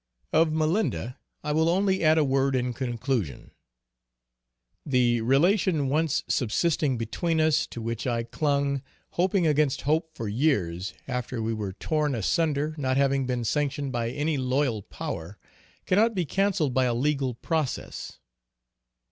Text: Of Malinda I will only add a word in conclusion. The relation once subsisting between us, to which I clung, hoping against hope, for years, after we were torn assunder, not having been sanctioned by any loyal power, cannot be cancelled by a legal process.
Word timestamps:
Of 0.33 0.49
Malinda 0.51 1.17
I 1.43 1.51
will 1.51 1.69
only 1.69 2.03
add 2.03 2.17
a 2.17 2.25
word 2.25 2.55
in 2.55 2.73
conclusion. 2.73 3.51
The 4.83 5.21
relation 5.21 5.89
once 5.89 6.23
subsisting 6.27 6.97
between 6.97 7.39
us, 7.39 7.67
to 7.67 7.83
which 7.83 8.07
I 8.07 8.23
clung, 8.23 8.81
hoping 9.11 9.45
against 9.45 9.81
hope, 9.81 10.09
for 10.15 10.27
years, 10.27 10.95
after 11.07 11.39
we 11.39 11.53
were 11.53 11.73
torn 11.73 12.15
assunder, 12.15 12.73
not 12.79 12.97
having 12.97 13.27
been 13.27 13.43
sanctioned 13.43 13.91
by 13.91 14.09
any 14.09 14.37
loyal 14.39 14.81
power, 14.81 15.37
cannot 15.85 16.15
be 16.15 16.25
cancelled 16.25 16.73
by 16.73 16.85
a 16.85 16.95
legal 16.95 17.35
process. 17.35 18.17